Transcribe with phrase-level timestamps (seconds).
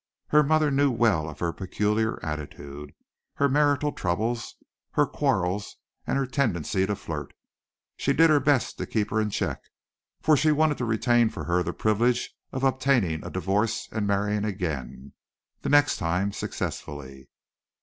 [0.29, 2.95] Her mother knew well of her peculiar attitude,
[3.35, 4.55] her marital troubles,
[4.93, 5.75] her quarrels
[6.07, 7.35] and her tendency to flirt.
[7.97, 9.61] She did her best to keep her in check,
[10.19, 14.43] for she wanted to retain for her the privilege of obtaining a divorce and marrying
[14.43, 15.13] again,
[15.61, 17.29] the next time successfully.